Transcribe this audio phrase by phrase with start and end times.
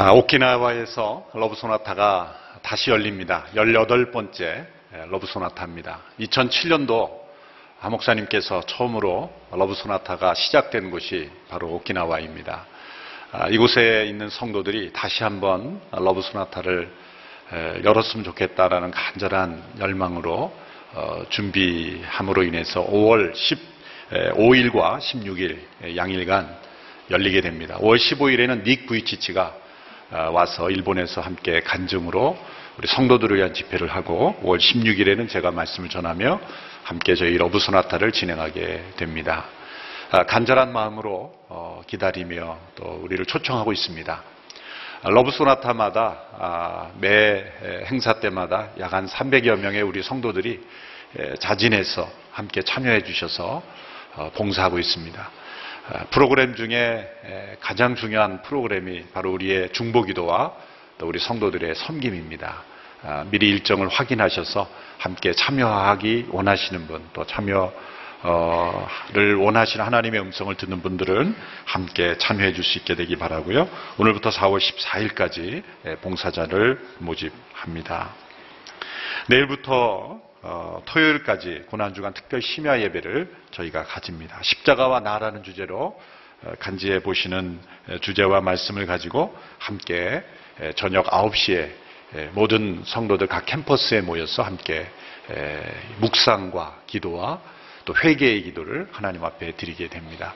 [0.00, 2.32] 아, 오키나와에서 러브 소나타가
[2.62, 3.46] 다시 열립니다.
[3.56, 4.64] 18번째
[5.10, 6.02] 러브 소나타입니다.
[6.20, 7.10] 2007년도
[7.80, 12.64] 하 목사님께서 처음으로 러브 소나타가 시작된 곳이 바로 오키나와입니다.
[13.32, 16.94] 아, 이곳에 있는 성도들이 다시 한번 러브 소나타를
[17.52, 20.52] 에, 열었으면 좋겠다라는 간절한 열망으로
[20.94, 23.34] 어, 준비함으로 인해서 5월
[24.12, 26.56] 15일과 16일 양일간
[27.10, 27.78] 열리게 됩니다.
[27.78, 29.67] 5월 15일에는 닉 부이치치가 어,
[30.10, 32.38] 와서 일본에서 함께 간증으로
[32.78, 36.40] 우리 성도들을 위한 집회를 하고 5월 16일에는 제가 말씀을 전하며
[36.84, 39.44] 함께 저희 러브 소나타를 진행하게 됩니다.
[40.10, 44.22] 아, 간절한 마음으로 어, 기다리며 또 우리를 초청하고 있습니다.
[45.02, 47.44] 아, 러브 소나타마다 아, 매
[47.90, 50.60] 행사 때마다 약 한 300여 명의 우리 성도들이
[51.18, 53.62] 에, 자진해서 함께 참여해 주셔서
[54.14, 55.30] 어, 봉사하고 있습니다.
[55.90, 60.52] 아, 프로그램 중에 에, 가장 중요한 프로그램이 바로 우리의 중보기도와
[60.98, 62.62] 또 우리 성도들의 섬김입니다.
[63.04, 67.70] 아, 미리 일정을 확인하셔서 함께 참여하기 원하시는 분, 또 참여를
[69.38, 73.68] 원하시는 하나님의 음성을 듣는 분들은 함께 참여해 줄 수 있게 되기 바라고요.
[73.96, 75.62] 오늘부터 4월 14일까지
[76.02, 78.10] 봉사자를 모집합니다.
[79.28, 84.38] 내일부터 어, 토요일까지 고난주간 특별 심야 예배를 저희가 가집니다.
[84.42, 86.00] 십자가와 나라는 주제로
[86.42, 87.60] 어, 간지해 보시는
[87.90, 90.24] 에, 주제와 말씀을 가지고 함께
[90.60, 91.70] 에, 저녁 9시에
[92.14, 94.90] 에, 모든 성도들 각 캠퍼스에 모여서 함께
[95.30, 95.62] 에,
[95.98, 97.42] 묵상과 기도와
[97.84, 100.34] 또 회개의 기도를 하나님 앞에 드리게 됩니다.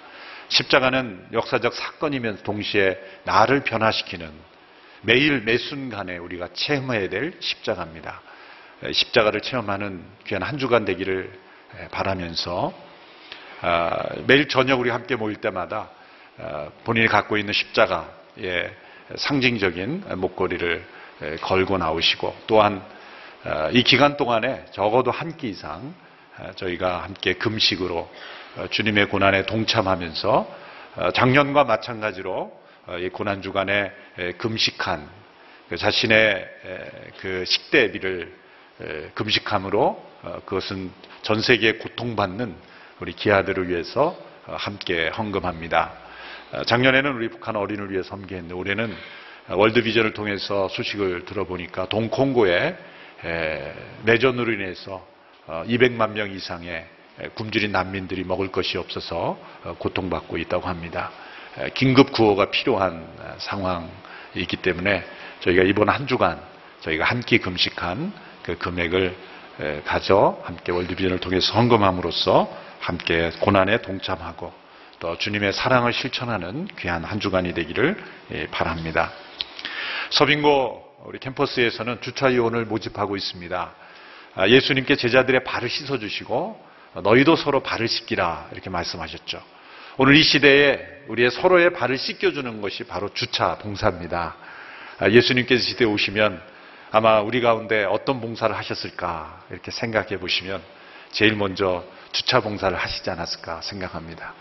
[0.49, 4.31] 십자가는 역사적 사건이면서 동시에 나를 변화시키는
[5.01, 8.21] 매일 매 순간에 우리가 체험해야 될 십자가입니다.
[8.91, 11.33] 십자가를 체험하는 귀한 한 주간 되기를
[11.91, 12.73] 바라면서
[13.61, 15.91] 아, 매일 저녁 우리 함께 모일 때마다
[16.39, 18.75] 아, 본인이 갖고 있는 십자가의
[19.17, 20.85] 상징적인 목걸이를
[21.43, 22.83] 걸고 나오시고 또한
[23.45, 25.95] 아, 이 기간 동안에 적어도 한 끼 이상
[26.57, 28.11] 저희가 함께 금식으로
[28.57, 30.57] 어, 주님의 고난에 동참하면서
[30.97, 33.93] 어, 작년과 마찬가지로 어, 이 고난 주간에
[34.39, 35.09] 금식한
[35.69, 36.49] 그 자신의
[37.21, 38.42] 그 식대비를
[39.15, 40.03] 금식함으로
[40.45, 40.91] 그것은
[41.23, 42.55] 전 세계에 고통받는
[43.01, 44.17] 우리 기아들을 위해서
[44.47, 45.93] 함께 헌금합니다.
[46.67, 48.95] 작년에는 우리 북한 어린을 위해 섬기했는데 올해는
[49.49, 52.77] 월드비전을 통해서 소식을 들어보니까 동콩고에
[54.05, 55.07] 내전으로 인해서
[55.47, 56.87] 200만 명 이상의
[57.35, 59.39] 굶주린 난민들이 먹을 것이 없어서
[59.79, 61.11] 고통받고 있다고 합니다.
[61.75, 63.07] 긴급 구호가 필요한
[63.39, 65.05] 상황이기 때문에
[65.41, 66.41] 저희가 이번 한 주간
[66.81, 68.13] 저희가 한 끼 금식한
[68.43, 69.17] 그 금액을
[69.85, 74.53] 가져 함께 월드비전을 통해서 헌금함으로써 함께 고난에 동참하고
[74.99, 77.97] 또 주님의 사랑을 실천하는 귀한 한 주간이 되기를
[78.51, 79.13] 바랍니다.
[80.11, 83.75] 서빙고 우리 캠퍼스에서는 주차 이원을 모집하고 있습니다.
[84.35, 86.65] 아, 예수님께 제자들의 발을 씻어주시고
[87.03, 89.43] 너희도 서로 발을 씻기라 이렇게 말씀하셨죠.
[89.99, 94.37] 오늘 이 시대에 우리의 서로의 발을 씻겨주는 것이 바로 주차 봉사입니다.
[95.01, 96.52] 아, 예수님께서 시대에 오시면
[96.95, 100.63] 아마 우리 가운데 어떤 봉사를 하셨을까 이렇게 생각해 보시면
[101.11, 104.35] 제일 먼저 주차 봉사를 하시지 않았을까 생각합니다.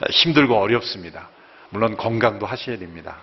[0.00, 1.28] 아, 힘들고 어렵습니다.
[1.68, 3.18] 물론 건강도 하셔야 됩니다.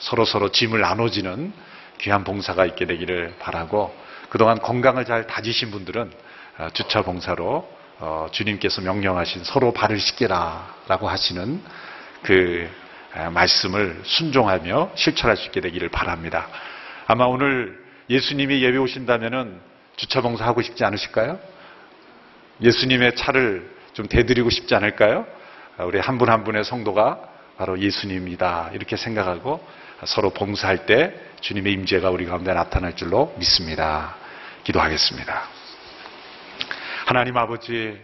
[0.00, 1.52] 서로 서로 짐을 나눠지는
[2.00, 3.94] 귀한 봉사가 있게 되기를 바라고
[4.30, 6.12] 그동안 건강을 잘 다지신 분들은
[6.58, 7.68] 어, 주차 봉사로
[8.00, 11.62] 어, 주님께서 명령하신 서로 발을 씻게라 라고 하시는
[12.22, 12.68] 그
[13.32, 16.48] 말씀을 순종하며 실천할 수 있게 되기를 바랍니다.
[17.10, 19.58] 아마 오늘 예수님이 예배 오신다면은
[19.96, 21.40] 주차 봉사 하고 싶지 않으실까요?
[22.60, 25.26] 예수님의 차를 좀 대드리고 싶지 않을까요?
[25.78, 27.18] 어, 우리 한분한 분의 성도가
[27.56, 29.66] 바로 예수님이다 이렇게 생각하고
[30.04, 34.14] 서로 봉사할 때 주님의 임재가 우리 가운데 나타날 줄로 믿습니다.
[34.64, 35.48] 기도하겠습니다.
[37.06, 37.98] 하나님 아버지,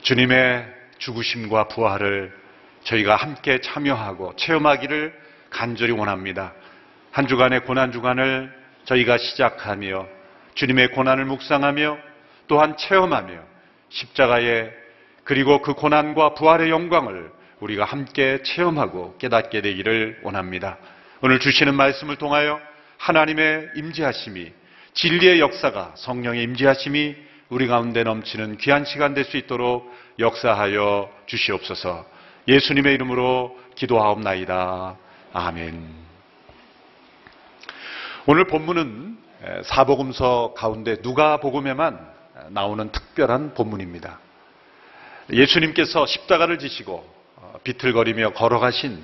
[0.00, 0.66] 주님의
[0.96, 2.34] 죽으심과 부활을
[2.84, 5.20] 저희가 함께 참여하고 체험하기를
[5.50, 6.54] 간절히 원합니다.
[7.12, 8.52] 한 주간의 고난 주간을
[8.84, 10.06] 저희가 시작하며
[10.54, 11.98] 주님의 고난을 묵상하며
[12.48, 13.40] 또한 체험하며
[13.88, 14.72] 십자가의
[15.24, 17.30] 그리고 그 고난과 부활의 영광을
[17.60, 20.78] 우리가 함께 체험하고 깨닫게 되기를 원합니다.
[21.20, 22.60] 오늘 주시는 말씀을 통하여
[22.98, 24.52] 하나님의 임재하심이
[24.94, 27.16] 진리의 역사가 성령의 임재하심이
[27.50, 32.06] 우리 가운데 넘치는 귀한 시간 될 수 있도록 역사하여 주시옵소서.
[32.48, 34.96] 예수님의 이름으로 기도하옵나이다.
[35.32, 36.09] 아멘.
[38.26, 39.16] 오늘 본문은
[39.64, 42.10] 사복음서 가운데 누가복음에만
[42.50, 44.18] 나오는 특별한 본문입니다.
[45.32, 49.02] 예수님께서 십자가를 지시고 어, 비틀거리며 걸어가신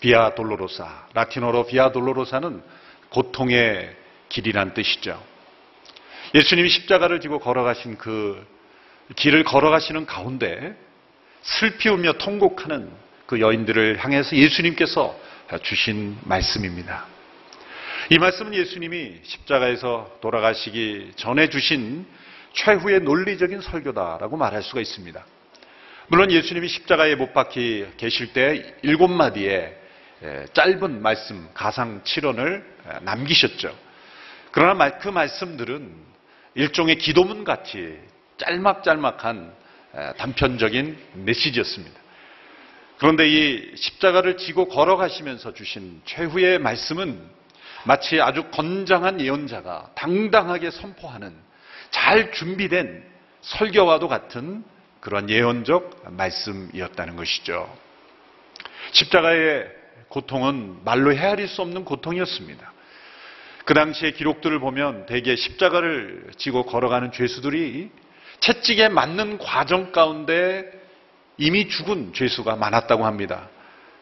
[0.00, 2.62] 비아 돌로로사, 라틴어로 비아 돌로로사는
[3.08, 3.96] 고통의
[4.28, 5.20] 길이란 뜻이죠.
[6.34, 8.46] 예수님이 십자가를 지고 걸어가신 그
[9.16, 10.76] 길을 걸어가시는 가운데
[11.42, 12.90] 슬피 우며 통곡하는
[13.26, 15.18] 그 여인들을 향해서 예수님께서
[15.62, 17.13] 주신 말씀입니다.
[18.10, 22.04] 이 말씀은 예수님이 십자가에서 돌아가시기 전에 주신
[22.52, 25.24] 최후의 논리적인 설교다라고 말할 수가 있습니다.
[26.08, 29.74] 물론 예수님이 십자가에 못 박히 계실 때 일곱 마디의
[30.52, 32.62] 짧은 말씀, 가상 7원을
[33.04, 33.74] 남기셨죠.
[34.50, 35.94] 그러나 그 말씀들은
[36.56, 37.98] 일종의 기도문 같이
[38.36, 39.50] 짤막짤막한
[40.18, 41.98] 단편적인 메시지였습니다.
[42.98, 47.43] 그런데 이 십자가를 지고 걸어가시면서 주신 최후의 말씀은
[47.84, 51.34] 마치 아주 건장한 예언자가 당당하게 선포하는
[51.90, 53.04] 잘 준비된
[53.42, 54.64] 설교와도 같은
[55.00, 57.70] 그런 예언적 말씀이었다는 것이죠.
[58.92, 59.68] 십자가의
[60.08, 62.72] 고통은 말로 헤아릴 수 없는 고통이었습니다.
[63.64, 67.90] 그 당시의 기록들을 보면 대개 십자가를 지고 걸어가는 죄수들이
[68.40, 70.70] 채찍에 맞는 과정 가운데
[71.36, 73.48] 이미 죽은 죄수가 많았다고 합니다.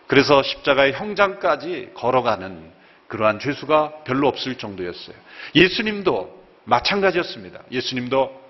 [0.06, 2.81] 그래서 십자가의 형장까지 걸어가는
[3.12, 5.14] 그러한 죄수가 별로 없을 정도였어요.
[5.54, 7.60] 예수님도 마찬가지였습니다.
[7.70, 8.40] 예수님도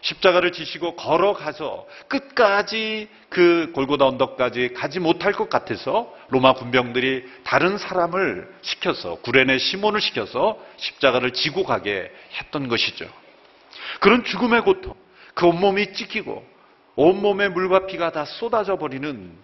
[0.00, 8.48] 십자가를 지시고 걸어가서 끝까지 그 골고다 언덕까지 가지 못할 것 같아서 로마 군병들이 다른 사람을
[8.62, 12.10] 시켜서 구레네 시몬을 시켜서 십자가를 지고 가게
[12.40, 13.06] 했던 것이죠.
[14.00, 14.94] 그런 죽음의 고통,
[15.34, 16.46] 그 온몸이 찢기고
[16.96, 19.36] 온몸에 물과 피가 다 쏟아져 버리는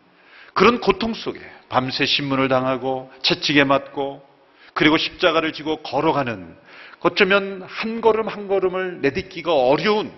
[0.55, 1.39] 그런 고통 속에
[1.69, 4.34] 밤새 신문을 당하고 채찍에 맞고
[4.75, 6.57] 그리고 십자가를 지고 걸어가는
[7.01, 10.13] 어쩌면 한 걸음 한 걸음을 내딛기가 어려운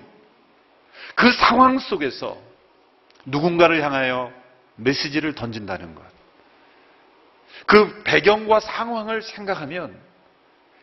[1.15, 2.37] 그 상황 속에서
[3.25, 4.33] 누군가를 향하여
[4.77, 6.05] 메시지를 던진다는 것.
[7.67, 9.99] 그 배경과 상황을 생각하면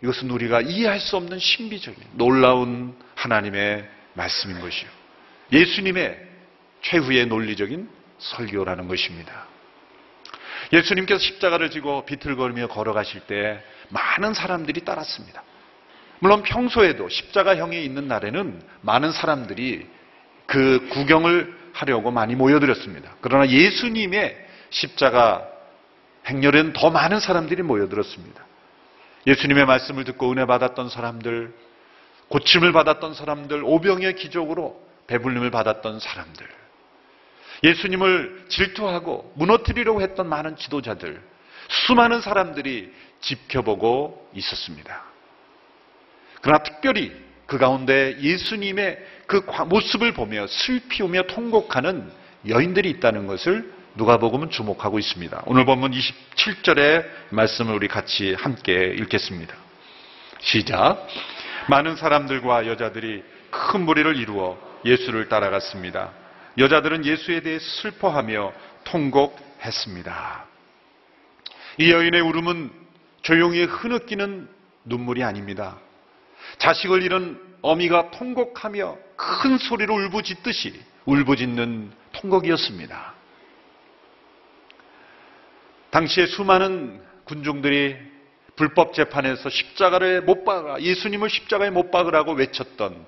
[0.04, 4.90] 이것은 우리가 이해할 수 없는 신비적인 놀라운 하나님의 말씀인 것이요.
[5.52, 6.20] 예수님의
[6.82, 9.48] 최후의 논리적인 설교라는 것입니다.
[10.74, 15.44] 예수님께서 십자가를 지고 비틀거리며 걸어가실 때 많은 사람들이 따랐습니다.
[16.20, 19.88] 물론 평소에도 십자가형에 있는 날에는 많은 사람들이
[20.48, 23.18] 그 구경을 하려고 많이 모여들었습니다.
[23.22, 24.36] 그러나 예수님의
[24.70, 25.48] 십자가
[26.28, 28.44] 행렬에는 더 많은 사람들이 모여들었습니다.
[29.28, 31.54] 예수님의 말씀을 듣고 은혜 받았던 사람들,
[32.30, 36.48] 고침을 받았던 사람들, 오병의 기적으로 배불림을 받았던 사람들,
[37.64, 41.22] 예수님을 질투하고 무너뜨리려고 했던 많은 지도자들,
[41.70, 45.04] 수많은 사람들이 지켜보고 있었습니다.
[46.42, 47.12] 그러나 특별히
[47.46, 52.12] 그 가운데 예수님의 그 모습을 보며 슬피우며 통곡하는
[52.48, 55.44] 여인들이 있다는 것을 누가복음은 주목하고 있습니다.
[55.46, 59.56] 오늘 본문 27절의 말씀을 우리 같이 함께 읽겠습니다.
[60.40, 61.08] 시작.
[61.70, 66.12] 많은 사람들과 여자들이 큰 무리를 이루어 예수를 따라갔습니다.
[66.58, 68.54] 여자들은 예수에 대해 슬퍼하며
[68.84, 70.46] 통곡했습니다.
[71.80, 72.72] 이 여인의 울음은
[73.22, 74.48] 조용히 흐느끼는
[74.86, 75.80] 눈물이 아닙니다.
[76.58, 83.14] 자식을 잃은 어미가 통곡하며 큰 소리로 울부짖듯이 울부짖는 통곡이었습니다.
[85.90, 87.96] 당시에 수많은 군중들이
[88.56, 93.06] 불법 재판에서 십자가를 못 박아 예수님을 십자가에 못 박으라고 외쳤던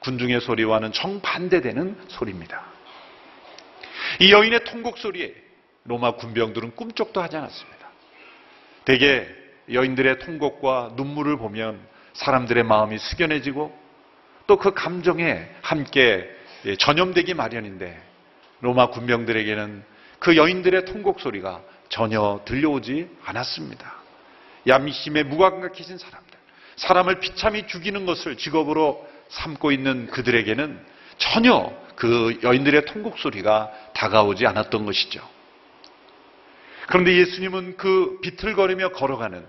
[0.00, 2.64] 군중의 소리와는 정반대되는 소리입니다.
[4.18, 5.34] 이 여인의 통곡 소리에
[5.84, 7.88] 로마 군병들은 꿈쩍도 하지 않았습니다.
[8.84, 9.26] 대개
[9.72, 11.80] 여인들의 통곡과 눈물을 보면
[12.14, 13.78] 사람들의 마음이 숙연해지고
[14.46, 16.28] 또 그 감정에 함께
[16.78, 18.02] 전염되기 마련인데
[18.60, 19.84] 로마 군병들에게는
[20.18, 23.94] 그 여인들의 통곡 소리가 전혀 들려오지 않았습니다.
[24.66, 26.36] 야미심에 무감각해진 사람들,
[26.76, 30.84] 사람을 비참히 죽이는 것을 직업으로 삼고 있는 그들에게는
[31.18, 35.20] 전혀 그 여인들의 통곡 소리가 다가오지 않았던 것이죠.
[36.86, 39.44] 그런데 예수님은 그 비틀거리며 걸어가는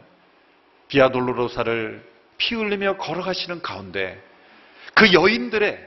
[0.89, 2.05] 비아돌로로사를
[2.37, 4.21] 피 흘리며 걸어가시는 가운데
[4.93, 5.79] 그 여인들의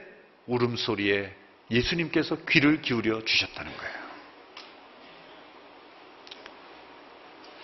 [0.47, 1.31] 울음소리에
[1.69, 3.93] 예수님께서 귀를 기울여 주셨다는 거예요.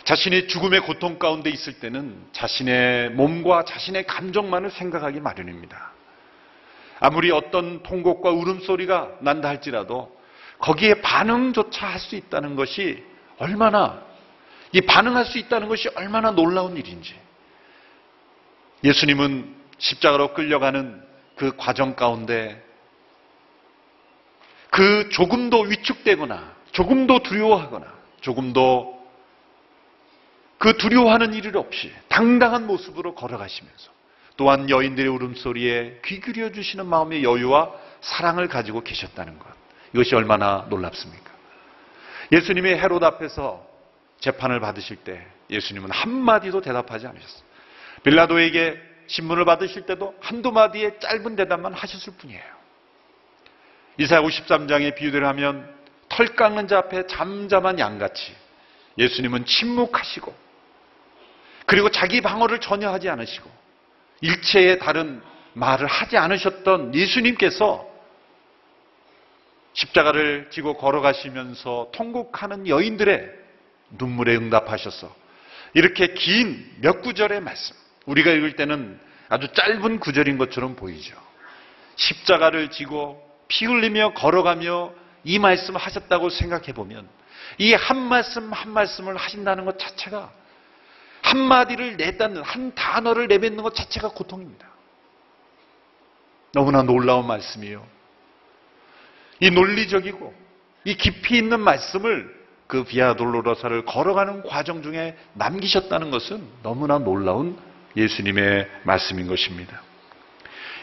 [0.03, 6.00] 자신의 죽음의 고통 가운데 있을 때는 자신의 몸과 자신의 감정만을 생각하기 마련입니다.
[7.01, 10.15] 아무리 어떤 통곡과 울음소리가 난다 할지라도
[10.59, 13.03] 거기에 반응조차 할 수 있다는 것이
[13.39, 14.03] 얼마나,
[14.71, 17.19] 이 반응할 수 있다는 것이 얼마나 놀라운 일인지.
[18.83, 21.03] 예수님은 십자가로 끌려가는
[21.35, 22.63] 그 과정 가운데
[24.69, 27.91] 그 조금도 위축되거나 조금도 두려워하거나
[28.21, 29.01] 조금도
[30.59, 33.91] 그 두려워하는 일 없이 당당한 모습으로 걸어가시면서
[34.41, 39.47] 또한 여인들의 울음소리에 귀 기울여 주시는 마음의 여유와 사랑을 가지고 계셨다는 것.
[39.93, 41.31] 이것이 얼마나 놀랍습니까?
[42.31, 43.63] 예수님이 헤롯 앞에서
[44.19, 47.43] 재판을 받으실 때 예수님은 한마디도 대답하지 않으셨어요.
[48.01, 52.41] 빌라도에게 신문을 받으실 때도 한두 마디의 짧은 대답만 하셨을 뿐이에요.
[53.99, 55.71] 이사야 53장의 비유대로 하면
[56.09, 58.35] 털 깎는 자 앞에 잠잠한 양같이
[58.97, 60.33] 예수님은 침묵하시고
[61.67, 63.60] 그리고 자기 방어를 전혀 하지 않으시고
[64.21, 65.21] 일체의 다른
[65.53, 67.89] 말을 하지 않으셨던 예수님께서
[69.73, 73.29] 십자가를 지고 걸어가시면서 통곡하는 여인들의
[73.91, 75.13] 눈물에 응답하셔서
[75.73, 77.75] 이렇게 긴 몇 구절의 말씀,
[78.05, 78.99] 우리가 읽을 때는
[79.29, 81.15] 아주 짧은 구절인 것처럼 보이죠.
[81.95, 87.07] 십자가를 지고 피 흘리며 걸어가며 이 말씀을 하셨다고 생각해 보면
[87.57, 90.31] 이 한 말씀 한 말씀을 하신다는 것 자체가
[91.31, 94.67] 한마디를 내다는 한 단어를 내뱉는 것 자체가 고통입니다.
[96.53, 97.85] 너무나 놀라운 말씀이에요.
[99.39, 100.33] 이 논리적이고
[100.83, 107.57] 이 깊이 있는 말씀을 그 비아 돌로로사를 걸어가는 과정 중에 남기셨다는 것은 너무나 놀라운
[107.95, 109.81] 예수님의 말씀인 것입니다.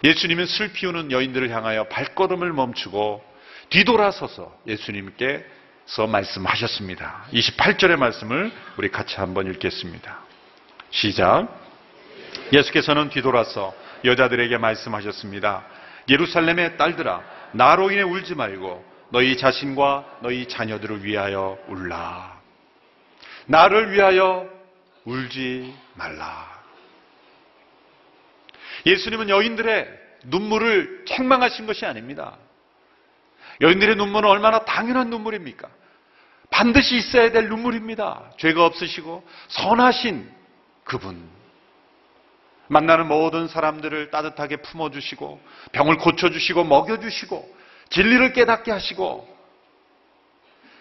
[0.05, 3.23] 예수님은 슬피 우는 여인들을 향하여 발걸음을 멈추고
[3.71, 7.27] 뒤돌아서서 예수님께서 말씀하셨습니다.
[7.33, 10.28] 28절의 말씀을 우리 같이 한번 읽겠습니다.
[10.91, 11.49] 시작.
[12.53, 15.65] 예수께서는 뒤돌아서 여자들에게 말씀하셨습니다.
[16.09, 22.39] 예루살렘의 딸들아, 나로 인해 울지 말고 너희 자신과 너희 자녀들을 위하여 울라.
[23.47, 24.49] 나를 위하여
[25.05, 26.59] 울지 말라.
[28.87, 29.89] 예수님은 여인들의
[30.25, 32.37] 눈물을 책망하신 것이 아닙니다.
[33.61, 35.69] 여인들의 눈물은 얼마나 당연한 눈물입니까?
[36.51, 38.31] 반드시 있어야 될 눈물입니다.
[38.39, 40.38] 죄가 없으시고 선하신
[40.89, 41.23] 그분.
[42.69, 45.41] 만나는 모든 사람들을 따뜻하게 품어주시고
[45.73, 47.57] 병을 고쳐주시고 먹여주시고
[47.91, 49.39] 진리를 깨닫게 하시고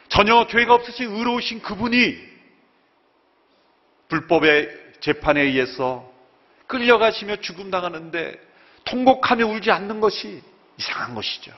[0.10, 2.18] 전혀 죄가 없으신 의로우신 그분이
[4.08, 4.70] 불법의
[5.02, 6.10] 재판에 의해서
[6.68, 8.40] 끌려가시며 죽음당하는데
[8.86, 10.42] 통곡하며 울지 않는 것이
[10.78, 11.52] 이상한 것이죠.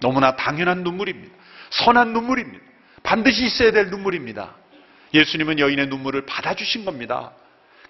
[0.00, 1.34] 너무나 당연한 눈물입니다.
[1.70, 2.64] 선한 눈물입니다.
[3.02, 4.54] 반드시 있어야 될 눈물입니다.
[5.14, 7.32] 예수님은 여인의 눈물을 받아주신 겁니다.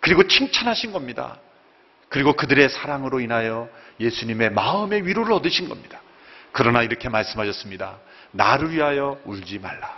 [0.03, 1.39] 그리고 칭찬하신 겁니다.
[2.09, 3.69] 그리고 그들의 사랑으로 인하여
[4.01, 6.01] 예수님의 마음의 위로를 얻으신 겁니다.
[6.51, 7.99] 그러나 이렇게 말씀하셨습니다.
[8.33, 9.97] 나를 위하여 울지 말라.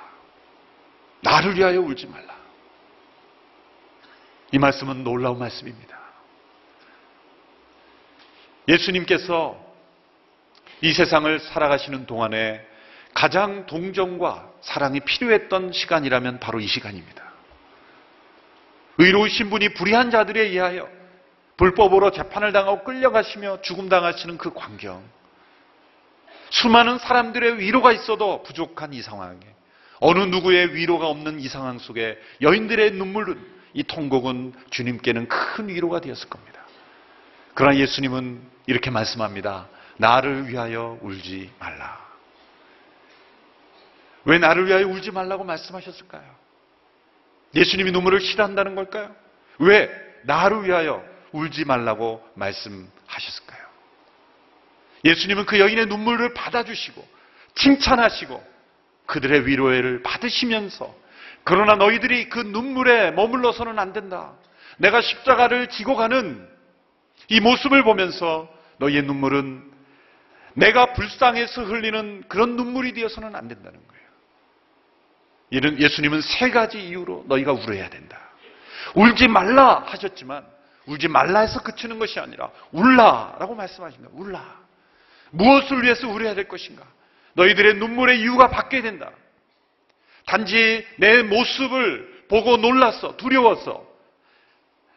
[1.23, 2.35] 나를 위하여 울지 말라.
[4.53, 5.99] 이 말씀은 놀라운 말씀입니다.
[8.69, 9.59] 예수님께서
[10.83, 12.65] 이 세상을 살아가시는 동안에
[13.15, 17.34] 가장 동정과 사랑이 필요했던 시간이라면 바로 이 시간입니다.
[18.99, 20.89] 의로우신 분이 불의한 자들에 의하여
[21.57, 25.03] 불법으로 재판을 당하고 끌려가시며 죽음당하시는 그 광경.
[26.51, 29.41] 수많은 사람들의 위로가 있어도 부족한 이 상황에
[30.01, 36.29] 어느 누구의 위로가 없는 이 상황 속에 여인들의 눈물은 이 통곡은 주님께는 큰 위로가 되었을
[36.29, 36.61] 겁니다.
[37.55, 39.69] 그러나 예수님은 이렇게 말씀합니다.
[39.97, 42.05] 나를 위하여 울지 말라.
[44.25, 46.44] 왜 나를 위하여 울지 말라고 말씀하셨을까요?
[47.55, 49.15] 예수님이 눈물을 싫어한다는 걸까요?
[49.59, 49.91] 왜
[50.25, 53.65] 나를 위하여 울지 말라고 말씀하셨을까요?
[55.05, 57.07] 예수님은 그 여인의 눈물을 받아주시고
[57.55, 58.55] 칭찬하시고
[59.07, 60.95] 그들의 위로를 받으시면서
[61.45, 64.33] 그러나 너희들이 그 눈물에 머물러서는 안 된다.
[64.79, 66.49] 내가 십자가를 지고 가는
[67.29, 69.73] 이 모습을 보면서 너희의 눈물은
[70.55, 74.04] 내가 불쌍해서 흘리는 그런 눈물이 되어서는 안 된다는 거예요.
[75.55, 78.19] 이는 예수님은 세 가지 이유로 너희가 울어야 된다.
[78.97, 80.45] 울지 말라 하셨지만
[80.87, 84.11] 울지 말라 해서 그치는 것이 아니라 울라라고 말씀하십니다.
[84.15, 84.65] 울라.
[85.31, 86.83] 무엇을 위해서 울어야 될 것인가?
[87.35, 89.13] 너희들의 눈물의 이유가 바뀌어야 된다.
[90.27, 93.87] 단지 내 모습을 보고 놀랐어, 두려워서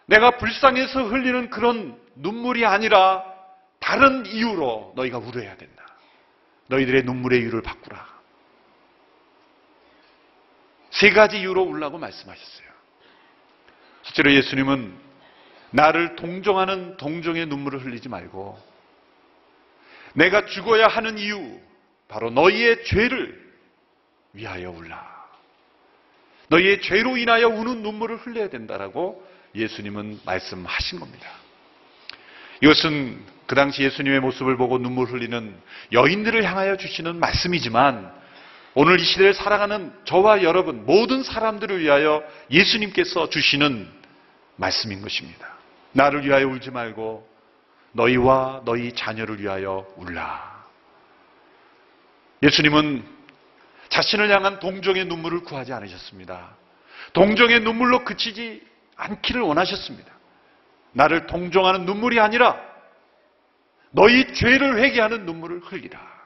[0.07, 3.23] 내가 불쌍해서 흘리는 그런 눈물이 아니라
[3.79, 5.85] 다른 이유로 너희가 울어야 된다.
[6.67, 8.16] 너희들의 눈물의 이유를 바꾸라.
[10.99, 12.67] 세 가지 이유로 울라고 말씀하셨어요.
[14.03, 14.97] 실제로 예수님은
[15.71, 18.57] 나를 동정하는 동정의 눈물을 흘리지 말고
[20.13, 21.59] 내가 죽어야 하는 이유,
[22.07, 23.47] 바로 너희의 죄를
[24.33, 25.17] 위하여 울라.
[26.49, 29.23] 너희의 죄로 인하여 우는 눈물을 흘려야 된다라고
[29.53, 31.29] 예수님은 말씀하신 겁니다.
[32.61, 35.55] 이것은 그 당시 예수님의 모습을 보고 눈물 흘리는
[35.91, 38.17] 여인들을 향하여 주시는 말씀이지만
[38.79, 43.91] 오늘 이 시대를 살아가는 저와 여러분 모든 사람들을 위하여 예수님께서 주시는
[44.55, 45.47] 말씀인 것입니다.
[45.93, 47.27] 나를 위하여 울지 말고
[47.93, 50.63] 너희와 너희 자녀를 위하여 울라.
[52.43, 53.03] 예수님은
[53.89, 56.55] 자신을 향한 동정의 눈물을 구하지 않으셨습니다.
[57.13, 58.61] 동정의 눈물로 그치지
[58.95, 60.13] 않기를 원하셨습니다.
[60.91, 62.61] 나를 동정하는 눈물이 아니라
[63.89, 66.16] 너희 죄를 회개하는 눈물을 흘리라.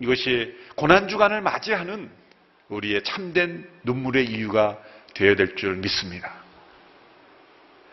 [0.00, 2.10] 이것이 고난주간을 맞이하는
[2.68, 4.78] 우리의 참된 눈물의 이유가
[5.14, 6.32] 되어야 될 줄 믿습니다.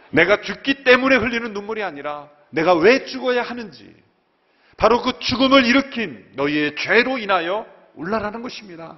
[0.10, 3.94] 내가 죽기 때문에 흘리는 눈물이 아니라 내가 왜 죽어야 하는지
[4.78, 8.96] 바로 그 죽음을 일으킨 너희의 죄로 인하여 울라라는 것입니다.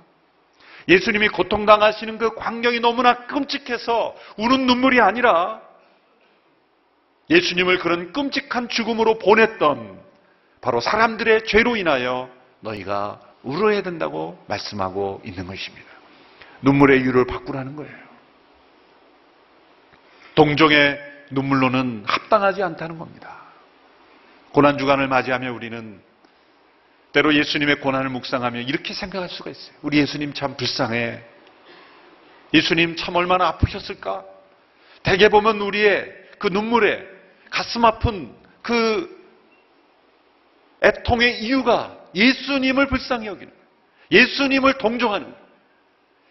[0.88, 5.62] 예수님이 고통당하시는 그 광경이 너무나 끔찍해서 우는 눈물이 아니라
[7.30, 10.00] 예수님을 그런 끔찍한 죽음으로 보냈던
[10.62, 12.30] 바로 사람들의 죄로 인하여
[12.62, 15.88] 너희가 울어야 된다고 말씀하고 있는 것입니다.
[16.62, 18.10] 눈물의 이유를 바꾸라는 거예요.
[20.36, 21.00] 동정의
[21.32, 23.38] 눈물로는 합당하지 않다는 겁니다.
[24.52, 26.02] 고난주간을 맞이하며 우리는
[27.12, 29.76] 때로 예수님의 고난을 묵상하며 이렇게 생각할 수가 있어요.
[29.82, 31.24] 우리 예수님 참 불쌍해.
[32.54, 34.26] 예수님 참 얼마나 아프셨을까?
[35.04, 37.06] 대개 보면 우리의 그 눈물에
[37.50, 39.18] 가슴 아픈 그
[40.84, 43.66] 애통의 이유가 예수님을 불쌍히 여기는 거예요.
[44.12, 45.40] 예수님을 동정하는 거예요.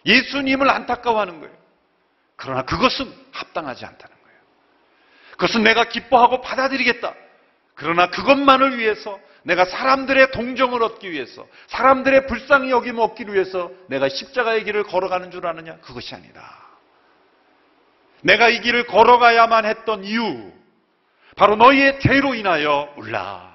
[0.06, 1.54] 예수님을 안타까워하는 거예요.
[2.36, 4.38] 그러나 그것은 합당하지 않다는 거예요.
[5.32, 7.14] 그것은 내가 기뻐하고 받아들이겠다.
[7.74, 14.64] 그러나 그것만을 위해서 내가 사람들의 동정을 얻기 위해서 사람들의 불쌍히 여김을 얻기 위해서 내가 십자가의
[14.64, 15.76] 길을 걸어가는 줄 아느냐?
[15.76, 16.68] 그것이 아니다.
[18.22, 20.52] 내가 이 길을 걸어가야만 했던 이유
[21.36, 23.47] 바로 너희의 죄로 인하여 울라.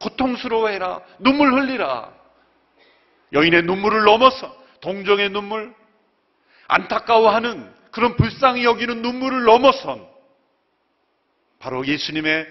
[0.00, 1.00] 고통스러워해라.
[1.18, 2.12] 눈물 흘리라.
[3.32, 5.74] 여인의 눈물을 넘어서 동정의 눈물,
[6.68, 10.06] 안타까워하는 그런 불쌍히 여기는 눈물을 넘어선
[11.58, 12.46] 바로 예수님의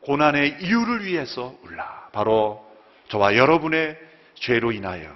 [0.00, 2.08] 고난의 이유를 위해서 울라.
[2.12, 2.64] 바로
[3.08, 3.98] 저와 여러분의
[4.34, 5.14] 죄로 인하여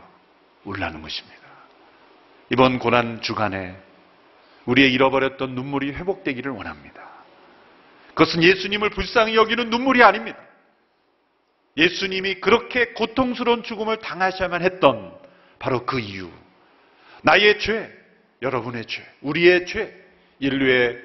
[0.65, 1.41] 울라는 것입니다.
[2.51, 3.77] 이번 고난 주간에
[4.67, 7.09] 우리의 잃어버렸던 눈물이 회복되기를 원합니다.
[8.09, 10.39] 그것은 예수님을 불쌍히 여기는 눈물이 아닙니다.
[11.77, 15.17] 예수님이 그렇게 고통스러운 죽음을 당하셔야만 했던
[15.59, 16.31] 바로 그 이유.
[17.23, 17.91] 나의 죄,
[18.43, 19.95] 여러분의 죄, 우리의 죄,
[20.39, 20.99] 인류의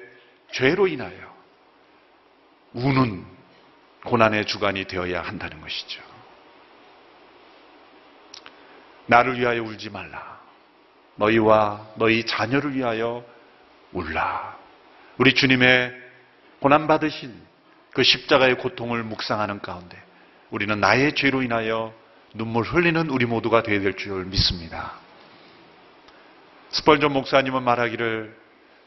[0.52, 1.36] 죄로 인하여
[2.72, 3.24] 우는
[4.04, 6.02] 고난의 주간이 되어야 한다는 것이죠.
[9.06, 10.40] 나를 위하여 울지 말라.
[11.16, 13.24] 너희와 너희 자녀를 위하여
[13.92, 14.58] 울라.
[15.18, 15.94] 우리 주님의
[16.60, 17.34] 고난받으신
[17.92, 20.05] 그 십자가의 고통을 묵상하는 가운데
[20.50, 21.92] 우리는 나의 죄로 인하여
[22.34, 24.94] 눈물 흘리는 우리 모두가 되어야 될 줄 믿습니다.
[26.70, 28.36] 스펄전 목사님은 말하기를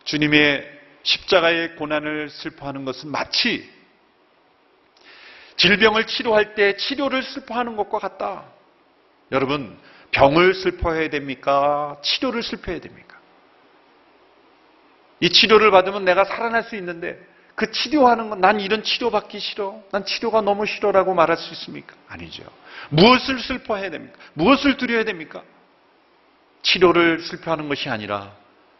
[0.04, 3.70] 주님의 십자가의 고난을 슬퍼하는 것은 마치
[5.56, 8.46] 질병을 치료할 때 치료를 슬퍼하는 것과 같다.
[9.32, 9.78] 여러분,
[10.12, 11.98] 병을 슬퍼해야 됩니까?
[12.02, 13.18] 치료를 슬퍼해야 됩니까?
[15.20, 17.20] 이 치료를 받으면 내가 살아날 수 있는데
[17.60, 19.84] 그 치료하는 건 난 이런 치료받기 싫어.
[19.92, 21.94] 난 치료가 너무 싫어라고 말할 수 있습니까?
[22.08, 22.44] 아니죠.
[22.88, 24.18] 무엇을 슬퍼해야 됩니까?
[24.34, 25.44] 무엇을 두려워야 됩니까?
[26.62, 28.32] 치료를 슬퍼하는 것이 아니라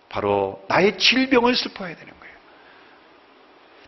[0.08, 2.36] 바로 나의 질병을 슬퍼해야 되는 거예요.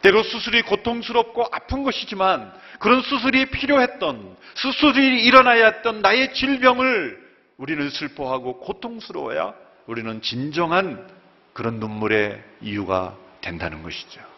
[0.01, 7.17] 때로 수술이 고통스럽고 아픈 것이지만 그런 수술이 필요했던 수술이 일어나야 했던 나의 질병을
[7.56, 9.54] 우리는 슬퍼하고 고통스러워야
[9.88, 11.08] 우리는 진정한
[11.54, 14.31] 그런 눈물의 이유가 된다는 것이죠.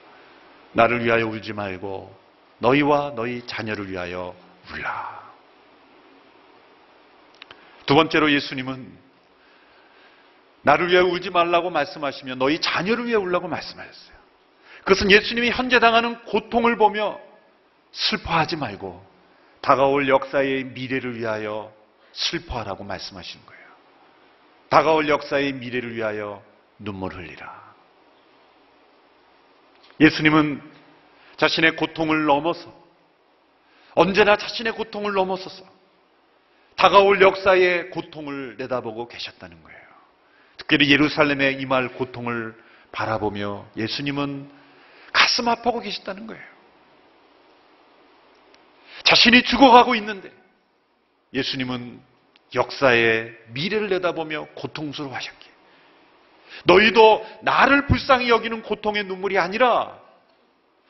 [0.73, 2.15] 나를 위하여 울지 말고
[2.59, 4.35] 너희와 너희 자녀를 위하여
[4.71, 5.23] 울라.
[7.85, 9.03] 두 번째로 예수님은
[10.61, 14.13] 나를 위해 울지 말라고 말씀하시며 너희 자녀를 위해 울라고 말씀하셨어요.
[14.79, 17.19] 그것은 예수님이 현재 당하는 고통을 보며
[17.91, 19.05] 슬퍼하지 말고
[19.61, 21.73] 다가올 역사의 미래를 위하여
[22.13, 23.63] 슬퍼하라고 말씀하시는 거예요.
[24.69, 26.43] 다가올 역사의 미래를 위하여
[26.79, 27.62] 눈물 흘리라.
[29.99, 30.61] 예수님은
[31.37, 32.73] 자신의 고통을 넘어서
[33.95, 35.63] 언제나 자신의 고통을 넘어서서
[36.75, 39.79] 다가올 역사의 고통을 내다보고 계셨다는 거예요.
[40.57, 42.55] 특별히 예루살렘에 임할 고통을
[42.91, 44.49] 바라보며 예수님은
[45.11, 46.43] 가슴 아파하고 계셨다는 거예요.
[49.03, 50.31] 자신이 죽어가고 있는데
[51.33, 52.01] 예수님은
[52.55, 55.52] 역사의 미래를 내다보며 고통스러워 하셨기에
[56.65, 59.99] 너희도 나를 불쌍히 여기는 고통의 눈물이 아니라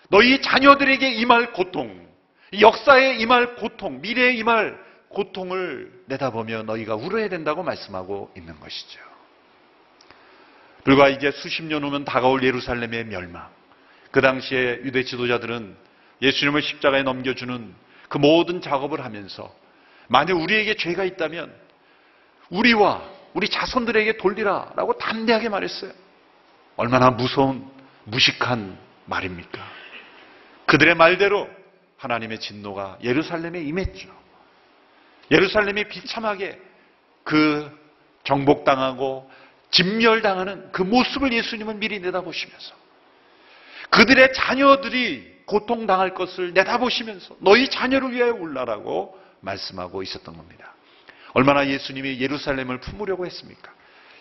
[0.09, 2.07] 너희 자녀들에게 임할 고통,
[2.59, 4.77] 역사에 임할 고통, 미래에 임할
[5.09, 8.99] 고통을 내다보며 너희가 울어야 된다고 말씀하고 있는 것이죠.
[10.83, 13.49] 불과 이제 수십 년 후면 다가올 예루살렘의 멸망.
[14.11, 15.75] 그 당시에 유대 지도자들은
[16.21, 17.73] 예수님을 십자가에 넘겨주는
[18.09, 19.53] 그 모든 작업을 하면서
[20.07, 21.53] 만약 우리에게 죄가 있다면
[22.49, 23.01] 우리와
[23.33, 25.91] 우리 자손들에게 돌리라 라고 담대하게 말했어요.
[26.75, 27.67] 얼마나 무서운
[28.05, 29.59] 무식한 말입니까?
[30.65, 31.49] 그들의 말대로
[31.97, 34.09] 하나님의 진노가 예루살렘에 임했죠.
[35.31, 36.59] 예루살렘이 비참하게
[37.23, 37.71] 그
[38.23, 39.29] 정복당하고
[39.71, 42.75] 진멸당하는 그 모습을 예수님은 미리 내다보시면서
[43.89, 50.73] 그들의 자녀들이 고통당할 것을 내다보시면서 너희 자녀를 위하여 울라라고 말씀하고 있었던 겁니다.
[51.33, 53.71] 얼마나 예수님이 예루살렘을 품으려고 했습니까?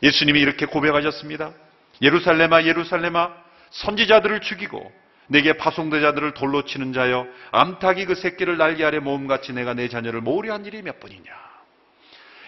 [0.02, 1.52] 예수님이 이렇게 고백하셨습니다.
[2.00, 3.32] 예루살렘아 예루살렘아
[3.70, 4.92] 선지자들을 죽이고
[5.28, 10.52] 내게 파송대자들을 돌로 치는 자여 암탉이 그 새끼를 날개 아래 모음같이 내가 내 자녀를 모으려
[10.52, 11.30] 한 일이 몇 번이냐.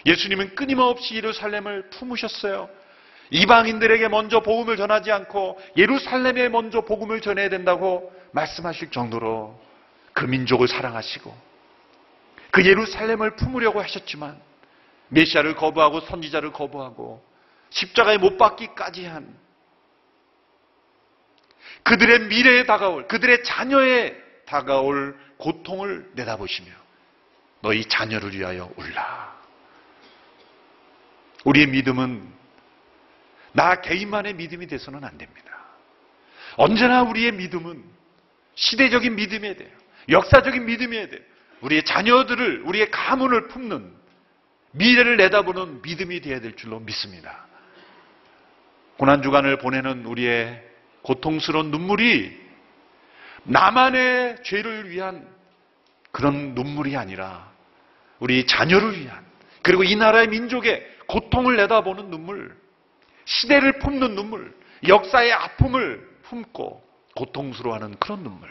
[0.05, 2.69] 예수님은 끊임없이 예루살렘을 품으셨어요.
[3.31, 9.59] 이방인들에게 먼저 복음을 전하지 않고 예루살렘에 먼저 복음을 전해야 된다고 말씀하실 정도로
[10.13, 11.35] 그 민족을 사랑하시고
[12.51, 14.39] 그 예루살렘을 품으려고 하셨지만
[15.09, 17.23] 메시아를 거부하고 선지자를 거부하고
[17.69, 19.37] 십자가에 못 박기까지 한
[21.83, 24.15] 그들의 미래에 다가올 그들의 자녀에
[24.45, 26.71] 다가올 고통을 내다보시며
[27.61, 29.35] 너희 자녀를 위하여 울라.
[31.43, 32.33] 우리의 믿음은
[33.53, 35.45] 나 개인만의 믿음이 돼서는 안 됩니다.
[36.57, 37.83] 언제나 우리의 믿음은
[38.55, 39.69] 시대적인 믿음이어야 돼요.
[40.09, 41.21] 역사적인 믿음이어야 돼요.
[41.61, 43.93] 우리의 자녀들을, 우리의 가문을 품는
[44.75, 47.45] 미래를 내다보는 믿음이 되어야 될 줄로 믿습니다.
[48.97, 50.61] 고난주간을 보내는 우리의
[51.01, 52.45] 고통스러운 눈물이
[53.43, 55.27] 나만의 죄를 위한
[56.11, 57.51] 그런 눈물이 아니라
[58.19, 59.23] 우리 자녀를 위한
[59.61, 62.55] 그리고 이 나라의 민족의 고통을 내다보는 눈물,
[63.25, 64.53] 시대를 품는 눈물,
[64.87, 66.83] 역사의 아픔을 품고
[67.15, 68.49] 고통스러워하는 그런 눈물.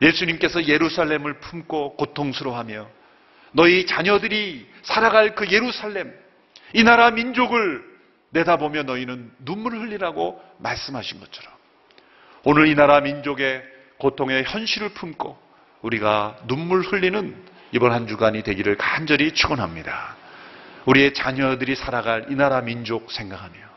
[0.00, 2.97] 예수님께서 예루살렘을 품고 고통스러워하며
[3.52, 6.12] 너희 자녀들이 살아갈 그 예루살렘,
[6.72, 7.82] 이 나라 민족을
[8.30, 11.52] 내다보며 너희는 눈물을 흘리라고 말씀하신 것처럼
[12.44, 13.62] 오늘 이 나라 민족의
[13.98, 15.38] 고통의 현실을 품고
[15.82, 17.34] 우리가 눈물 흘리는
[17.72, 20.16] 이번 한 주간이 되기를 간절히 축원합니다.
[20.86, 23.68] 우리의 자녀들이 살아갈 이 나라 민족 생각하며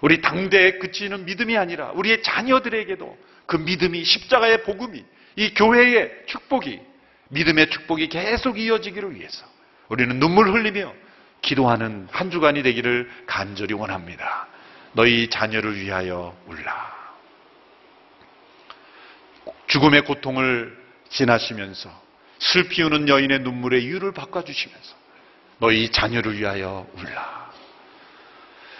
[0.00, 5.04] 우리 당대에 그치는 믿음이 아니라 우리의 자녀들에게도 그 믿음이 십자가의 복음이
[5.36, 6.80] 이 교회의 축복이
[7.34, 9.44] 믿음의 축복이 계속 이어지기를 위해서
[9.88, 10.92] 우리는 눈물 흘리며
[11.42, 14.46] 기도하는 한 주간이 되기를 간절히 원합니다.
[14.92, 16.94] 너희 자녀를 위하여 울라.
[19.66, 20.78] 죽음의 고통을
[21.10, 21.90] 지나시면서
[22.38, 24.96] 슬피 우는 여인의 눈물의 이유를 바꿔주시면서
[25.58, 27.52] 너희 자녀를 위하여 울라.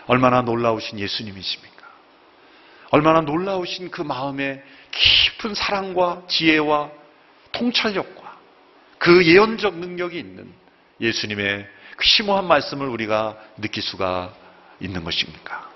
[0.06, 1.74] 얼마나 놀라우신 예수님이십니까?
[2.90, 4.62] 얼마나 놀라우신 그 마음의
[4.92, 6.90] 깊은 사랑과 지혜와
[7.52, 8.23] 통찰력과
[9.04, 10.50] 그 예언적 능력이 있는
[10.98, 14.34] 예수님의 그 심오한 말씀을 우리가 느낄 수가
[14.80, 15.70] 있는 것입니까?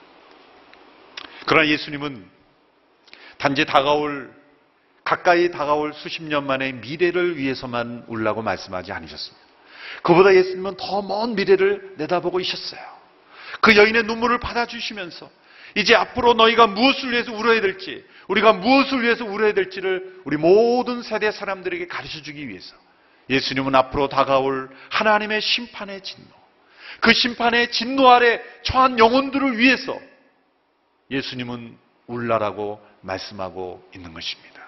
[1.45, 2.25] 그러나 예수님은
[3.37, 4.33] 단지 다가올
[5.05, 9.47] 가까이 다가올 수십 년 만의 미래를 위해서만 울라고 말씀하지 않으셨습니다.
[10.03, 12.81] 그보다 예수님은 더 먼 미래를 내다보고 있었어요.
[13.61, 15.31] 그 여인의 눈물을 받아주시면서
[15.75, 21.31] 이제 앞으로 너희가 무엇을 위해서 울어야 될지, 우리가 무엇을 위해서 울어야 될지를 우리 모든 세대
[21.31, 22.75] 사람들에게 가르쳐 주기 위해서
[23.31, 26.29] 예수님은 앞으로 다가올 하나님의 심판의 진노,
[27.01, 29.99] 그 심판의 진노 아래 처한 영혼들을 위해서
[31.11, 34.63] 예수님은 울라라고 말씀하고 있는 것입니다.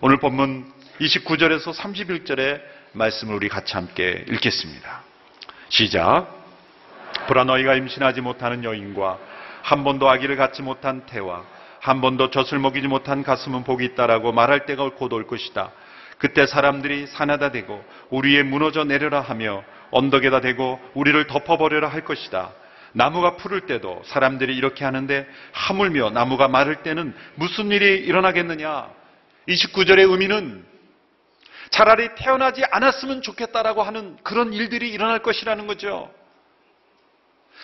[0.00, 5.02] 오늘 본문 29절에서 31절의 말씀을 우리 같이 함께 읽겠습니다.
[5.68, 6.28] 시작.
[7.28, 9.18] 보라 너희가 임신하지 못하는 여인과
[9.62, 11.44] 한 번도 아기를 갖지 못한 태와
[11.80, 15.72] 한 번도 젖을 먹이지 못한 가슴은 복이 있다라고 말할 때가 곧 올 것이다.
[16.18, 22.52] 그때 사람들이 산에다 대고 우리에 무너져 내려라 하며 언덕에다 대고 우리를 덮어버려라 할 것이다.
[22.92, 28.88] 나무가 푸를 때도 사람들이 이렇게 하는데 하물며 나무가 마를 때는 무슨 일이 일어나겠느냐?
[29.48, 30.64] 29절의 의미는
[31.70, 36.10] 차라리 태어나지 않았으면 좋겠다라고 하는 그런 일들이 일어날 것이라는 거죠.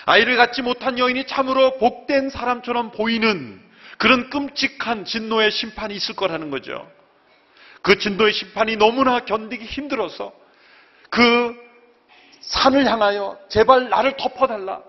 [0.05, 3.61] 아이를 갖지 못한 여인이 참으로 복된 사람처럼 보이는
[3.99, 6.91] 그런 끔찍한 진노의 심판이 있을 거라는 거죠.
[7.83, 10.33] 그 진노의 심판이 너무나 견디기 힘들어서
[11.11, 11.55] 그
[12.41, 14.83] 산을 향하여 제발 나를 덮어달라.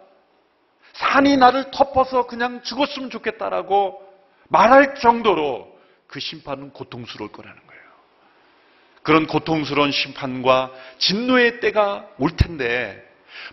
[0.93, 4.01] 산이 나를 덮어서 그냥 죽었으면 좋겠다라고
[4.49, 5.75] 말할 정도로
[6.08, 7.84] 그 심판은 고통스러울 거라는 거예요.
[9.01, 13.03] 그런 고통스러운 심판과 진노의 때가 올 텐데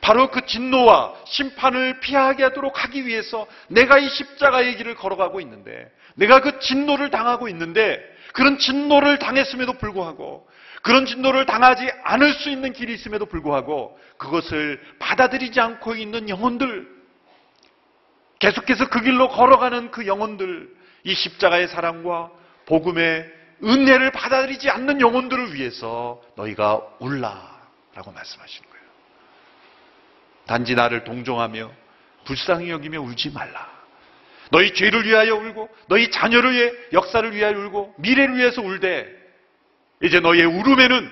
[0.02, 6.40] 바로 그 진노와 심판을 피하게 하도록 하기 위해서 내가 이 십자가의 길을 걸어가고 있는데 내가
[6.40, 8.00] 그 진노를 당하고 있는데
[8.32, 10.48] 그런 진노를 당했음에도 불구하고
[10.82, 16.88] 그런 진노를 당하지 않을 수 있는 길이 있음에도 불구하고 그것을 받아들이지 않고 있는 영혼들
[18.38, 22.30] 계속해서 그 길로 걸어가는 그 영혼들 이 십자가의 사랑과
[22.66, 23.30] 복음의
[23.62, 28.84] 은혜를 받아들이지 않는 영혼들을 위해서 너희가 울라라고 말씀하시는 거예요.
[30.46, 31.70] 단지 나를 동정하며
[32.24, 33.79] 불쌍히 여기며 울지 말라.
[34.50, 39.08] 너희 죄를 위하여 울고 너희 자녀를 위해 역사를 위하여 울고 미래를 위해서 울되
[40.02, 41.10] 이제 너희의 울음에는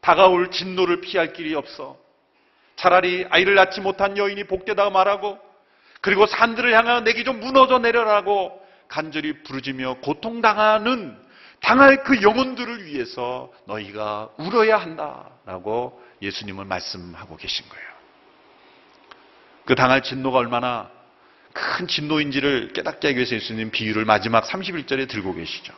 [0.00, 1.98] 다가올 진노를 피할 길이 없어.
[2.76, 5.38] 차라리 아이를 낳지 못한 여인이 복되다 말하고
[6.00, 11.16] 그리고 산들을 향하여 내게 좀 무너져 내려라고 간절히 부르짖며 고통당하는
[11.60, 17.90] 당할 그 영혼들을 위해서 너희가 울어야 한다라고 예수님은 말씀하고 계신 거예요.
[19.66, 20.90] 그 당할 진노가 얼마나
[21.52, 25.72] 큰 진노인지를 깨닫게 하기 위해서 예수님 비유를 마지막 31절에 들고 계시죠.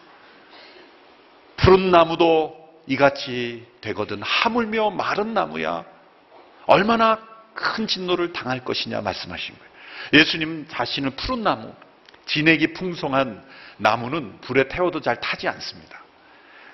[1.56, 5.84] 푸른 나무도 이같이 되거든 하물며 마른 나무야
[6.66, 7.18] 얼마나
[7.54, 9.72] 큰 진노를 당할 것이냐 말씀하신 거예요.
[10.12, 11.72] 예수님 자신은 푸른 나무,
[12.26, 13.44] 진액이 풍성한
[13.78, 16.02] 나무는 불에 태워도 잘 타지 않습니다.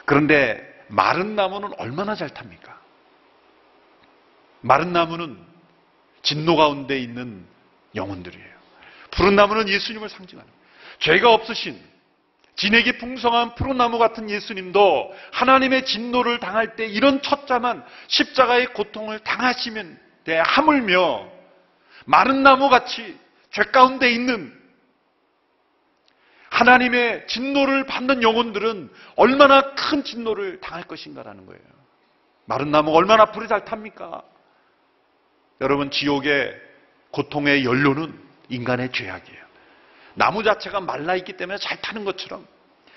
[0.05, 2.79] 그런데 마른 나무는 얼마나 잘 탑니까?
[4.61, 5.39] 마른 나무는
[6.23, 7.47] 진노 가운데 있는
[7.95, 8.58] 영혼들이에요.
[9.11, 10.51] 푸른 나무는 예수님을 상징하는.
[11.01, 11.81] 죄가 없으신
[12.57, 19.99] 진액이 풍성한 푸른 나무 같은 예수님도 하나님의 진노를 당할 때 이런 첫자만 십자가의 고통을 당하시면
[20.25, 21.31] 돼 하물며
[22.05, 23.17] 마른 나무 같이
[23.51, 24.53] 죄 가운데 있는
[26.51, 31.63] 하나님의 진노를 받는 영혼들은 얼마나 큰 진노를 당할 것인가라는 거예요.
[32.47, 34.23] 마른 나무가 얼마나 불이 잘 탑니까?
[35.61, 36.59] 여러분, 지옥의
[37.11, 39.49] 고통의 연료는 인간의 죄악이에요.
[40.15, 42.47] 나무 자체가 말라 있기 때문에 잘 타는 것처럼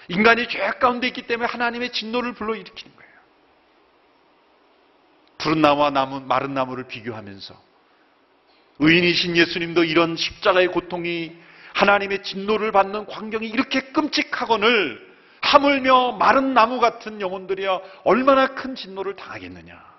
[0.08, 3.12] 인간이 죄악 가운데 있기 때문에 하나님의 진노를 불러일으키는 거예요.
[5.38, 7.56] 푸른 나무와 나무, 마른 나무를 비교하면서
[8.80, 11.36] 의인이신 예수님도 이런 십자가의 고통이
[11.74, 15.12] 하나님의 진노를 받는 광경이 이렇게 끔찍하거늘
[15.42, 19.91] 하물며 마른 나무 같은 영혼들이야 얼마나 큰 진노를 당하겠느냐.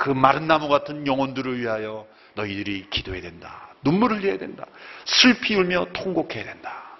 [0.00, 3.68] 그 마른 나무 같은 영혼들을 위하여 너희들이 기도해야 된다.
[3.82, 4.64] 눈물을 흘려야 된다.
[5.04, 6.96] 슬피 울며 통곡해야 된다.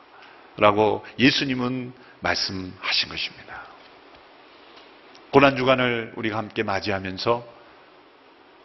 [0.59, 3.63] 라고 예수님은 말씀하신 것입니다.
[5.31, 7.43] 고난주간을 우리가 함께 맞이하면서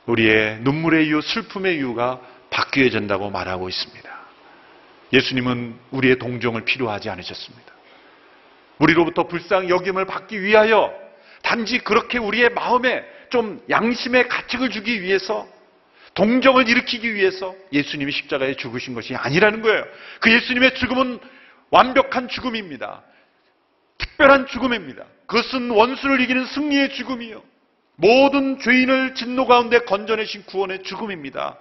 [0.08, 2.20] 우리의 눈물의 이유, 슬픔의 이유가
[2.50, 4.10] 바뀌어진다고 말하고 있습니다.
[5.14, 7.74] 예수님은 우리의 동정을 필요하지 않으셨습니다.
[8.80, 10.94] 우리로부터 불쌍히 여김을 받기 위하여
[11.42, 15.46] 단지 그렇게 우리의 마음에 좀 양심의 가책을 주기 위해서
[16.14, 19.84] 동정을 일으키기 위해서 예수님이 십자가에 죽으신 것이 아니라는 거예요.
[20.22, 21.20] 그 예수님의 죽음은
[21.70, 23.04] 완벽한 죽음입니다.
[23.98, 25.04] 특별한 죽음입니다.
[25.26, 27.44] 그것은 원수를 이기는 승리의 죽음이요.
[27.98, 31.58] 모든 죄인을 진노 가운데 건져내신 구원의 죽음입니다.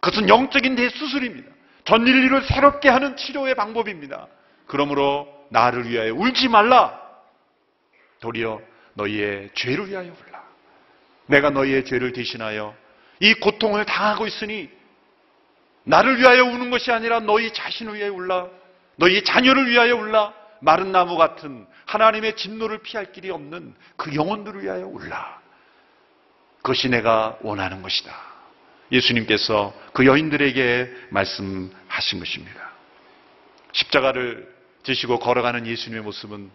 [0.00, 1.50] 그것은 영적인 대수술입니다.
[1.84, 4.28] 전 인류를 새롭게 하는 치료의 방법입니다.
[4.66, 6.98] 그러므로 나를 위하여 울지 말라.
[8.20, 8.62] 도리어
[8.94, 10.47] 너희의 죄를 위하여 울라.
[11.28, 12.74] 내가 너희의 죄를 대신하여
[13.20, 14.68] 이 고통을 당하고 있으니
[15.84, 18.48] 나를 위하여 우는 것이 아니라 너희 자신을 위하여 울라.
[18.96, 20.34] 너희 자녀를 위하여 울라.
[20.60, 25.40] 마른 나무 같은 하나님의 진노를 피할 길이 없는 그 영혼들을 위하여 울라.
[26.58, 28.14] 그것이 내가 원하는 것이다.
[28.92, 32.70] 예수님께서 그 여인들에게 말씀하신 것입니다.
[33.72, 36.50] 십자가를 지시고 걸어가는 예수님의 모습은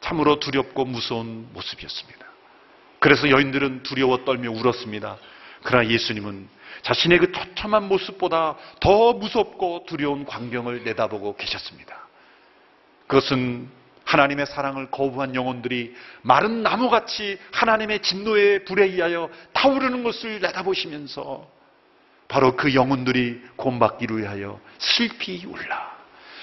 [0.00, 2.26] 참으로 두렵고 무서운 모습이었습니다.
[2.98, 5.18] 그래서 여인들은 두려워 떨며 울었습니다.
[5.62, 6.48] 그러나 예수님은
[6.82, 12.06] 자신의 그 처참한 모습보다 더 무섭고 두려운 광경을 내다보고 계셨습니다.
[13.06, 13.68] 그것은
[14.04, 21.50] 하나님의 사랑을 거부한 영혼들이 마른 나무같이 하나님의 진노의 불에 의하여 타오르는 것을 내다보시면서
[22.28, 25.96] 바로 그 영혼들이 구원받기를 위하여 슬피 울라.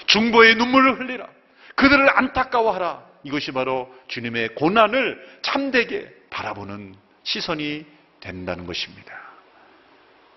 [0.06, 1.26] 중보의 눈물을 흘리라.
[1.74, 3.02] 그들을 안타까워하라.
[3.24, 7.86] 이것이 바로 주님의 고난을 참되게 바라보는 시선이
[8.18, 9.14] 된다는 것입니다.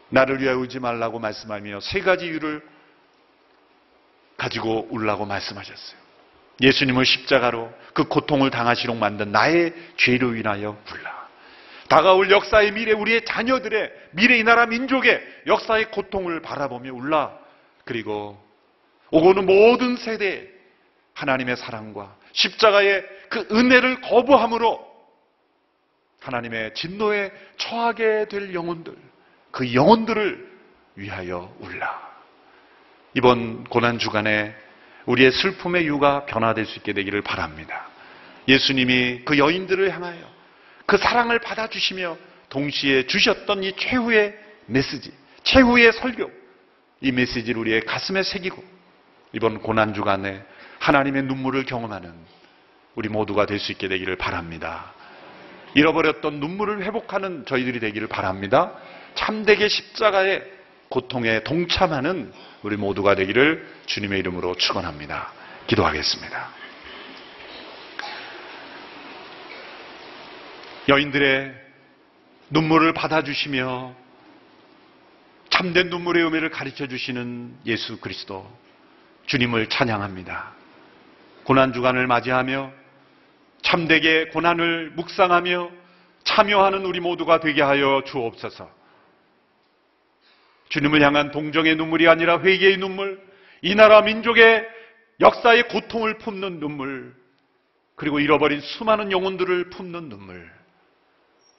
[0.09, 2.61] 나를 위하여 울지 말라고 말씀하며 세 가지 이유를
[4.37, 5.99] 가지고 울라고 말씀하셨어요.
[6.61, 11.27] 예수님을 십자가로 그 고통을 당하시록 만든 나의 죄로 인하여 울라.
[11.89, 17.35] 다가올 역사의 미래, 우리의 자녀들의 미래 이 나라 민족의 역사의 고통을 바라보며 울라.
[17.85, 18.41] 그리고
[19.09, 20.47] 오고는 모든 세대
[21.13, 24.86] 하나님의 사랑과 십자가의 그 은혜를 거부함으로
[26.19, 28.95] 하나님의 진노에 처하게 될 영혼들,
[29.51, 30.57] 그 영혼들을
[30.95, 32.07] 위하여 울라.
[33.13, 34.53] 이번 고난 주간에
[35.05, 37.87] 우리의 슬픔의 이유가 변화될 수 있게 되기를 바랍니다.
[38.47, 40.19] 예수님이 그 여인들을 향하여
[40.85, 42.17] 그 사랑을 받아주시며
[42.49, 45.11] 동시에 주셨던 이 최후의 메시지,
[45.43, 46.31] 최후의 설교,
[47.01, 48.63] 이 메시지를 우리의 가슴에 새기고
[49.33, 50.41] 이번 고난 주간에
[50.79, 52.13] 하나님의 눈물을 경험하는
[52.95, 54.93] 우리 모두가 될 수 있게 되기를 바랍니다.
[55.77, 58.73] 잃어버렸던 눈물을 회복하는 저희들이 되기를 바랍니다.
[59.13, 60.43] 참되게 십자가의
[60.89, 65.31] 고통에 동참하는 우리 모두가 되기를 주님의 이름으로 축원합니다.
[65.67, 66.49] 기도하겠습니다.
[70.89, 71.53] 여인들의
[72.49, 73.93] 눈물을 받아주시며
[75.51, 78.51] 참된 눈물의 의미를 가르쳐 주시는 예수 그리스도
[79.27, 80.53] 주님을 찬양합니다.
[81.43, 82.86] 고난 주간을 맞이하며
[83.67, 85.69] 참되게 고난을 묵상하며
[86.23, 88.69] 참여하는 우리 모두가 되게 하여 주옵소서.
[90.69, 93.21] 주님을 향한 동정의 눈물이 아니라 회개의 눈물,
[93.61, 94.65] 이 나라 민족의
[95.19, 97.13] 역사의 고통을 품는 눈물,
[97.95, 100.49] 그리고 잃어버린 수많은 영혼들을 품는 눈물.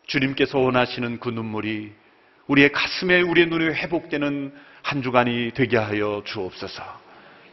[0.07, 1.93] 주님께서 원하시는 그 눈물이
[2.47, 6.83] 우리의 가슴에 우리의 눈에 회복되는 한 주간이 되게 하여 주옵소서.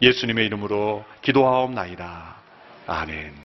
[0.01, 2.35] 예수님의 이름으로 기도하옵나이다.
[2.87, 3.44] 아멘.